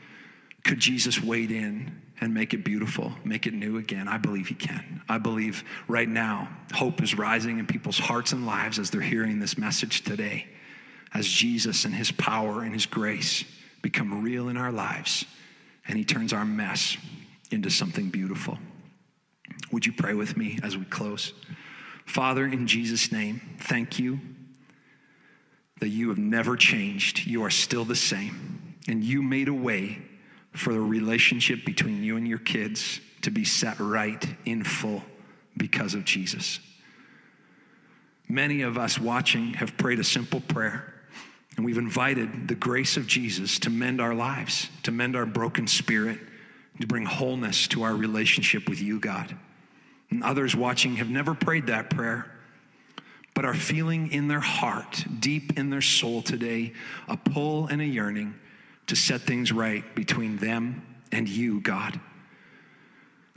Could 0.65 0.81
Jesus 0.81 1.23
wade 1.23 1.53
in 1.53 2.01
and 2.21 2.35
make 2.35 2.53
it 2.53 2.65
beautiful, 2.65 3.13
make 3.25 3.47
it 3.47 3.55
new 3.55 3.77
again? 3.79 4.09
I 4.09 4.19
believe 4.19 4.49
He 4.49 4.55
can. 4.55 5.03
I 5.09 5.19
believe 5.19 5.63
right 5.89 6.09
now 6.09 6.49
hope 6.73 7.03
is 7.03 7.17
rising 7.17 7.59
in 7.59 7.67
people's 7.67 7.99
hearts 7.99 8.33
and 8.33 8.47
lives 8.47 8.79
as 8.79 8.91
they're 8.91 9.01
hearing 9.01 9.39
this 9.39 9.57
message 9.57 10.03
today, 10.03 10.47
as 11.13 11.29
Jesus 11.29 11.85
and 11.85 11.95
His 11.95 12.11
power 12.11 12.63
and 12.63 12.73
His 12.73 12.87
grace 12.87 13.45
become 13.83 14.23
real 14.23 14.49
in 14.49 14.57
our 14.57 14.73
lives, 14.73 15.25
and 15.87 15.97
He 15.97 16.05
turns 16.05 16.33
our 16.33 16.45
mess 16.45 16.97
into 17.51 17.71
something 17.71 18.09
beautiful. 18.09 18.59
Would 19.75 19.87
you 19.87 19.93
pray 19.93 20.15
with 20.15 20.37
me 20.37 20.61
as 20.63 20.77
we 20.77 20.85
close? 20.85 21.33
Father, 22.07 22.47
in 22.47 22.69
Jesus' 22.69 23.11
name, 23.11 23.41
thank 23.59 23.99
you 23.99 24.21
that 25.81 25.89
you 25.89 26.11
have 26.11 26.19
never 26.19 26.57
changed. 26.57 27.27
You 27.27 27.43
are 27.43 27.51
still 27.51 27.85
the 27.85 27.97
same. 27.97 28.77
And 28.87 29.03
you 29.03 29.21
made 29.21 29.49
a 29.49 29.53
way 29.53 30.01
for 30.53 30.73
the 30.73 30.81
relationship 30.81 31.65
between 31.65 32.05
you 32.05 32.17
and 32.17 32.29
your 32.29 32.39
kids 32.39 33.01
to 33.23 33.33
be 33.33 33.45
set 33.45 33.81
right 33.81 34.25
in 34.45 34.63
full 34.63 35.03
because 35.57 35.95
of 35.95 36.05
Jesus. 36.05 36.61
Many 38.29 38.63
of 38.63 38.79
us 38.79 38.97
watching 38.97 39.55
have 39.55 39.77
prayed 39.77 39.99
a 39.99 40.05
simple 40.05 40.41
prayer, 40.41 40.95
and 41.57 41.67
we've 41.67 41.79
invited 41.79 42.47
the 42.47 42.55
grace 42.55 42.97
of 42.97 43.09
Jesus 43.09 43.59
to 43.59 43.71
mend 43.71 44.01
our 44.01 44.15
lives, 44.15 44.69
to 44.85 44.93
mend 44.93 45.17
our 45.17 45.27
broken 45.27 45.67
spirit, 45.67 46.21
to 46.81 46.87
bring 46.87 47.07
wholeness 47.07 47.67
to 47.69 47.83
our 47.83 47.97
relationship 47.97 48.69
with 48.69 48.81
you, 48.81 49.01
God. 49.01 49.37
And 50.15 50.23
others 50.23 50.55
watching 50.55 50.95
have 50.97 51.11
never 51.11 51.35
prayed 51.35 51.67
that 51.67 51.91
prayer, 51.91 52.31
but 53.35 53.45
are 53.45 53.53
feeling 53.53 54.13
in 54.13 54.29
their 54.29 54.39
heart, 54.39 55.05
deep 55.19 55.59
in 55.59 55.71
their 55.71 55.81
soul 55.81 56.23
today, 56.23 56.73
a 57.09 57.17
pull 57.17 57.67
and 57.67 57.83
a 57.83 57.85
yearning 57.85 58.37
to 58.87 58.95
set 58.95 59.23
things 59.23 59.51
right 59.51 59.83
between 59.97 60.37
them 60.37 60.87
and 61.11 61.29
you, 61.29 61.61
God. 61.61 61.99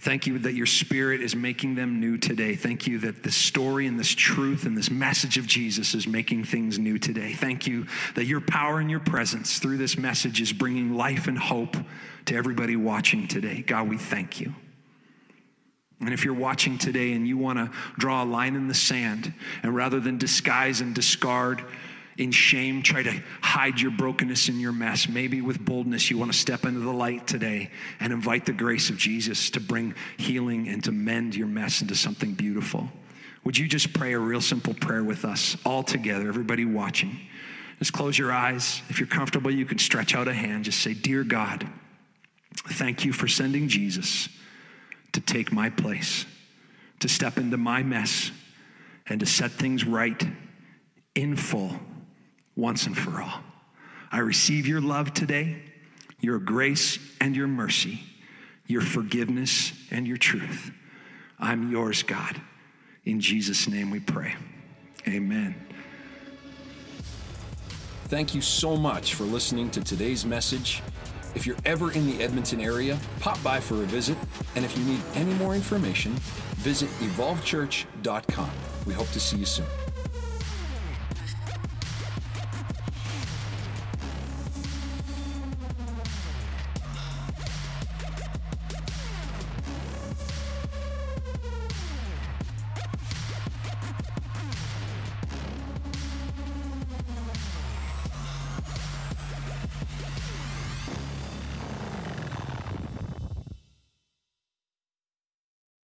Thank 0.02 0.28
you 0.28 0.38
that 0.38 0.54
your 0.54 0.68
spirit 0.68 1.20
is 1.20 1.36
making 1.36 1.74
them 1.74 2.00
new 2.00 2.20
today. 2.20 2.56
Thank 2.56 2.86
you 2.86 3.00
that 3.00 3.24
this 3.24 3.36
story 3.36 3.88
and 3.88 4.00
this 4.00 4.12
truth 4.14 4.68
and 4.68 4.78
this 4.78 4.92
message 4.92 5.40
of 5.40 5.48
Jesus 5.48 5.96
is 5.96 6.06
making 6.06 6.44
things 6.44 6.78
new 6.78 7.00
today. 7.00 7.34
Thank 7.34 7.66
you 7.66 7.88
that 8.14 8.26
your 8.26 8.42
power 8.42 8.80
and 8.80 8.92
your 8.92 9.00
presence 9.00 9.58
through 9.58 9.78
this 9.78 9.98
message 9.98 10.42
is 10.42 10.54
bringing 10.54 10.94
life 10.94 11.28
and 11.28 11.40
hope 11.40 11.76
to 12.26 12.36
everybody 12.36 12.76
watching 12.76 13.28
today. 13.28 13.64
God, 13.64 13.90
we 13.90 13.98
thank 13.98 14.40
you. 14.40 14.54
And 16.00 16.14
if 16.14 16.24
you're 16.24 16.34
watching 16.34 16.78
today 16.78 17.14
and 17.14 17.28
you 17.28 17.38
want 17.38 17.58
to 17.58 17.72
draw 17.98 18.24
a 18.24 18.26
line 18.26 18.56
in 18.56 18.68
the 18.68 18.76
sand, 18.76 19.34
and 19.64 19.76
rather 19.76 20.00
than 20.00 20.18
disguise 20.18 20.82
and 20.82 20.94
discard, 20.94 21.64
in 22.18 22.32
shame, 22.32 22.82
try 22.82 23.04
to 23.04 23.24
hide 23.42 23.80
your 23.80 23.92
brokenness 23.92 24.50
and 24.50 24.60
your 24.60 24.72
mess. 24.72 25.08
Maybe 25.08 25.42
with 25.42 25.64
boldness, 25.64 26.10
you 26.10 26.18
want 26.18 26.32
to 26.32 26.38
step 26.38 26.66
into 26.66 26.80
the 26.80 26.92
light 26.92 27.28
today 27.28 27.70
and 28.00 28.12
invite 28.12 28.46
the 28.46 28.54
grace 28.54 28.90
of 28.90 28.98
Jesus 28.98 29.52
to 29.52 29.60
bring 29.60 29.94
healing 30.18 30.68
and 30.68 30.84
to 30.84 30.92
mend 30.92 31.36
your 31.36 31.48
mess 31.48 31.82
into 31.82 31.96
something 31.96 32.34
beautiful. 32.34 32.90
Would 33.44 33.58
you 33.58 33.68
just 33.68 33.94
pray 33.94 34.14
a 34.14 34.20
real 34.20 34.42
simple 34.42 34.74
prayer 34.74 35.04
with 35.04 35.26
us 35.26 35.58
all 35.64 35.84
together, 35.84 36.28
everybody 36.28 36.66
watching? 36.66 37.20
Just 37.80 37.94
close 37.94 38.18
your 38.18 38.32
eyes. 38.32 38.82
If 38.90 39.00
you're 39.00 39.08
comfortable, 39.08 39.52
you 39.52 39.66
can 39.66 39.78
stretch 39.78 40.16
out 40.16 40.28
a 40.28 40.34
hand. 40.34 40.66
Just 40.66 40.82
say, 40.82 40.96
Dear 40.96 41.24
God, 41.24 41.68
thank 42.56 43.06
you 43.06 43.14
for 43.14 43.28
sending 43.28 43.68
Jesus 43.68 44.28
to 45.18 45.22
take 45.22 45.52
my 45.52 45.68
place, 45.68 46.28
to 47.00 47.10
step 47.10 47.40
into 47.40 47.58
my 47.58 47.82
mess, 47.82 48.30
and 49.08 49.20
to 49.20 49.26
set 49.26 49.50
things 49.50 49.84
right 49.84 50.28
in 51.16 51.36
full 51.36 51.72
once 52.56 52.86
and 52.86 52.96
for 52.96 53.20
all. 53.20 53.40
I 54.12 54.20
receive 54.20 54.68
your 54.68 54.80
love 54.80 55.16
today, 55.16 55.64
your 56.20 56.38
grace 56.38 57.00
and 57.20 57.36
your 57.36 57.48
mercy, 57.48 58.00
your 58.68 58.82
forgiveness 58.82 59.74
and 59.90 60.08
your 60.08 60.18
truth. 60.18 60.70
I'm 61.40 61.72
yours, 61.72 62.04
God. 62.04 62.40
In 63.04 63.20
Jesus' 63.20 63.68
name 63.68 63.90
we 63.90 64.00
pray. 64.00 64.36
Amen. 65.08 65.56
Thank 68.06 68.36
you 68.36 68.42
so 68.42 68.76
much 68.76 69.16
for 69.16 69.24
listening 69.24 69.72
to 69.72 69.82
today's 69.84 70.28
message. 70.28 70.84
If 71.36 71.46
you're 71.46 71.58
ever 71.66 71.92
in 71.92 72.06
the 72.06 72.24
Edmonton 72.24 72.60
area, 72.60 72.98
pop 73.20 73.42
by 73.44 73.60
for 73.60 73.76
a 73.76 73.86
visit. 73.86 74.18
And 74.56 74.66
if 74.66 74.78
you 74.78 74.84
need 74.84 75.02
any 75.16 75.34
more 75.36 75.56
information, 75.56 76.14
visit 76.58 76.90
evolvechurch.com. 77.00 78.52
We 78.86 78.94
hope 78.94 79.10
to 79.10 79.20
see 79.20 79.38
you 79.38 79.46
soon. 79.46 79.87